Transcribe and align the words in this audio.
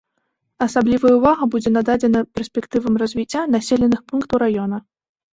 Асаблівая 0.65 1.09
ўвага 1.17 1.43
будзе 1.55 1.69
нададзеная 1.75 2.23
перспектывам 2.37 2.93
развіцця 3.01 3.41
населеных 3.57 3.99
пунктаў 4.09 4.41
раёна. 4.45 4.77